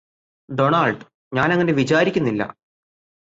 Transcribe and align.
Donald 0.49 1.03
ഞാന് 1.33 1.53
അങ്ങനെ 1.53 1.73
വിചാരിക്കുന്നില്ല 1.73 2.43